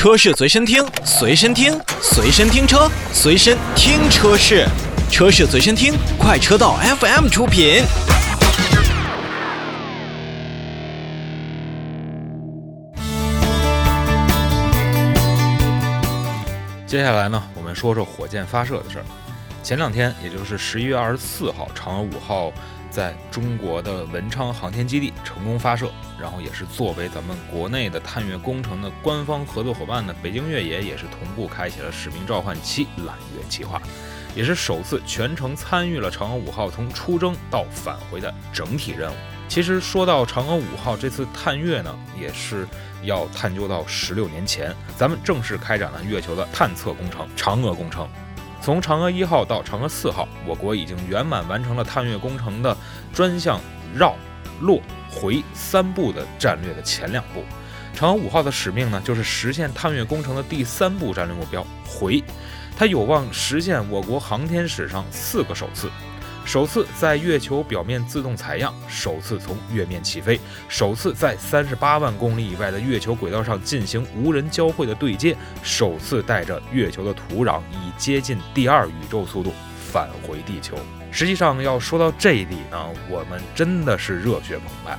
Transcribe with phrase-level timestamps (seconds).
[0.00, 4.66] 车市随身听，随身听，随身听车，随身听车市，
[5.10, 7.82] 车市随身听，快车道 FM 出品。
[16.86, 19.04] 接下来呢，我们说说火箭发射的事儿。
[19.62, 22.50] 前两天，也就是十一月二十四号，嫦娥五号
[22.90, 25.90] 在中国的文昌航天基地成功发射，
[26.20, 33.80] 然后也是作为咱们国内的探月工程的官方合作伙伴呢，北京越野也是同步开启了使命召唤七揽月计划，
[34.34, 39.14] 也是首次全程参与了嫦娥五号从出征到返回的整体任务。
[39.48, 42.66] 其实说到嫦娥五号这次探月呢，也是。
[43.02, 48.06] 要探究到十六年前，咱们正式开展了月球的探测工程——嫦娥工程。
[48.62, 52.76] 从嫦娥一号到嫦娥四号，我国已经圆满完成了探月工程的
[53.12, 53.58] 专项
[53.96, 54.14] 绕、
[54.60, 57.42] 落、回三步的战略的前两步。
[57.96, 62.22] 嫦娥五号的使命呢，就是实现探月工程的第三步战略目标——回。
[62.76, 65.90] 它有望实现我国航天史上四个首次。
[66.50, 79.52] 首次在月球表面自动采样，首次从月面起飞，首次在三十八万公里以外的月球轨道上进行无人交会的对接，首次带着月球的土壤以接近第二宇宙速度
[79.92, 80.76] 返回地球。
[81.12, 84.98] 实际上，要说到这里呢，我们真的是热血澎湃。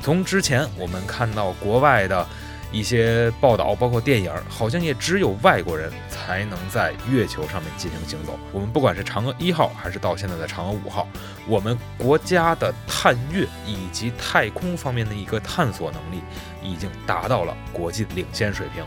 [0.00, 2.26] 从之前我们看到国外的。
[2.72, 8.38] 一些报道，包括电影，好像也只有外国人才能在月球上面进行行走。
[8.52, 11.08] 我们不管是嫦娥一号，还是到现在的嫦娥五号，
[11.46, 16.22] 我们国家的探月以及太空方面的一个探索能力，
[16.62, 18.84] 已经达到了国际领先水平。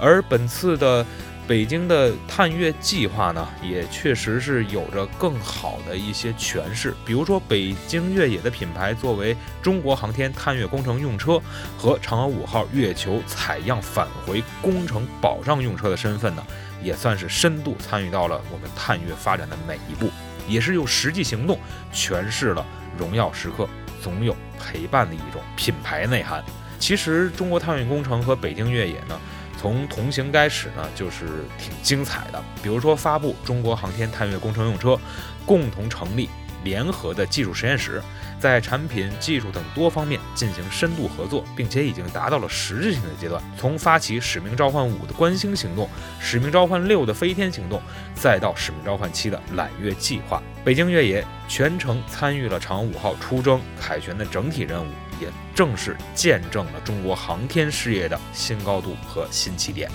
[0.00, 1.04] 而本次的。
[1.48, 6.92] 北京的探月计划呢，也确实是有着更好的一些诠释。
[7.04, 11.40] 比如说，北京越野的品牌作为中国航天探月工程用车
[11.78, 16.44] 和嫦娥五号月球采样返回工程保障用车的身份呢，
[16.82, 20.10] 也算是深度参与到了我们探月发展的每一步，
[20.48, 21.60] 也是用实际行动
[21.94, 22.66] 诠释了
[22.98, 23.68] “荣耀时刻
[24.02, 26.42] 总有陪伴”的一种品牌内涵。
[26.80, 29.16] 其实，中国探月工程和北京越野呢。
[29.58, 32.42] 从同行开始呢，就是挺精彩的。
[32.62, 34.98] 比如说发布中国航天探月工程用车，
[35.44, 36.28] 共同成立
[36.66, 38.02] 联合的技术实验室，
[38.40, 43.40] 在产品、技术等多方面进行深度合作，并且已经达到了实质性的阶段。
[43.56, 45.88] 从发起使命召唤五的观星行动，
[46.18, 47.80] 使命召唤六的飞天行动，
[48.16, 54.90] 再到使命召唤七的揽月计划，北京越野全程参与了嫦娥五号出征凯旋的整体任务。
[55.18, 59.90] 也正是见证了中国航天事业的新高度和新起点。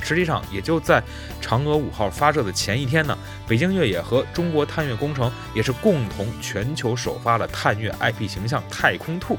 [0.00, 1.02] 实际上，也就在
[1.40, 3.16] 嫦娥五号发射的前一天呢，
[3.46, 9.38] 北京越野和中国探月工程也是共同全球首发了探月 IP 形象太空兔。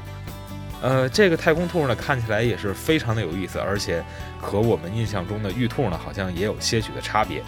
[0.82, 4.02] 呃，这个太空兔呢，看起来也是非常的有意思，而且
[4.40, 7.42] 和我们印象中的玉兔呢，好像也有些许的差别。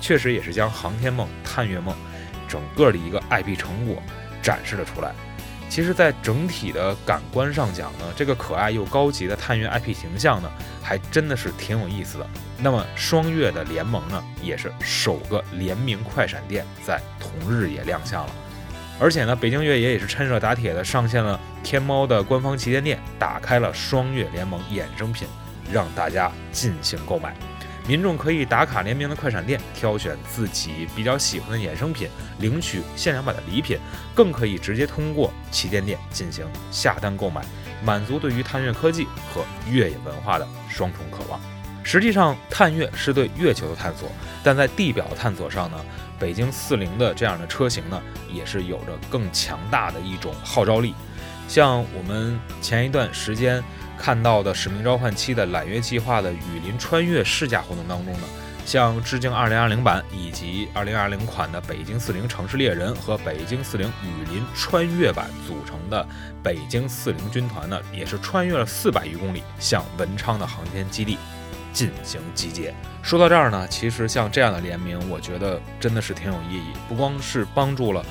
[0.00, 1.96] 确实也是将航天梦、探月梦
[2.46, 4.00] 整个的一个 IP 成果
[4.42, 5.12] 展示了出来。
[5.68, 10.50] 其实，在整体的感官上讲呢，这个可爱又高级的探月 IP 形象呢，
[10.82, 12.26] 还真的是挺有意思的。
[12.58, 18.32] 那么，双月的联盟呢，也是首个联名快闪店在同日也亮相了。
[18.98, 25.28] 而且呢，北京越野也是趁热打铁的上线了天猫的官方旗舰店，打开了双月联盟衍生品，
[25.70, 27.34] 让大家进行购买。
[27.88, 32.08] 民众可以打卡联名的快闪店，挑选自己比较喜欢的衍生品，
[32.40, 33.78] 领取限量版的礼品，
[34.12, 37.44] 更可以直接通过旗舰店进行下单购买，
[37.84, 41.40] 满足对于探月科技和越野文化的双重渴望。
[41.84, 44.10] 实际上，探月是对月球的探索，
[44.42, 45.78] 但在地表探索上呢，
[46.18, 48.02] 北京四零的这样的车型呢，
[48.32, 50.92] 也是有着更强大的一种号召力。
[51.46, 53.62] 像我们前一段时间。
[53.98, 58.20] 看到的《使命召唤七》的揽月计划的雨林穿越试驾活动当中呢，
[58.64, 66.06] 像致敬2020版以及2020款的北京四零城市猎人和北京四零雨林穿越版组成的
[66.42, 71.18] 北京四零军团呢，也是穿越了四百余公里，向文昌的航天基地
[71.72, 72.74] 进行集结。
[73.02, 78.04] 说到这儿呢，其实像这样的联名，我觉得真的是挺有意义，不光是帮助了。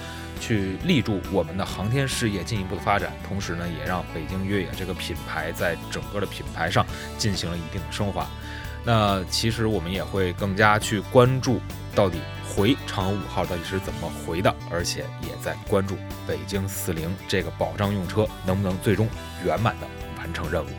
[0.45, 6.85] 去立住我们的航天事业进一步的发展，同时呢，也让北京越野这个品牌在整个的品牌上
[7.17, 8.27] 进行了一定的升华。
[8.83, 11.59] 那其实我们也会更加去关注，
[11.95, 15.95] 到底回嫦娥五号到底是怎么回的，而且也在关注
[16.27, 19.07] 北京四零这个保障用车能不能最终
[19.43, 19.87] 圆满的
[20.19, 20.69] 完成任务。